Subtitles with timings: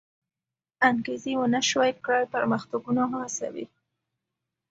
[0.89, 3.65] انګېزې و نه شوی کړای پرمختګونه وهڅوي.